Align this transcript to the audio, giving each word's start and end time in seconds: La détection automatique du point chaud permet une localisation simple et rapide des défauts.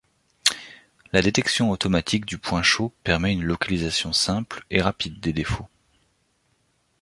La 1.13 1.21
détection 1.21 1.69
automatique 1.69 2.25
du 2.25 2.39
point 2.39 2.63
chaud 2.63 2.91
permet 3.03 3.33
une 3.33 3.43
localisation 3.43 4.13
simple 4.13 4.65
et 4.71 4.81
rapide 4.81 5.19
des 5.19 5.31
défauts. 5.31 5.67